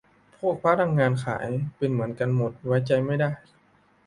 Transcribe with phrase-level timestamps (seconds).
[0.39, 1.47] พวกพนักงานขาย
[1.77, 3.31] เป็นเหมือนกันหมด ไว้ใจไม่ได้